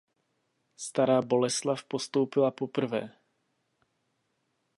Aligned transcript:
Stará 0.75 1.21
Boleslav 1.21 1.83
postoupila 1.83 2.51
poprvé. 2.51 3.09